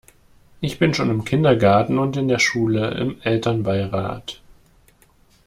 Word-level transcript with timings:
Ich 0.61 0.79
bin 0.79 0.95
schon 0.95 1.11
im 1.11 1.25
Kindergarten 1.25 1.99
und 1.99 2.17
in 2.17 2.27
der 2.27 2.39
Schule 2.39 2.89
im 2.97 3.21
Elternbeirat. 3.21 4.41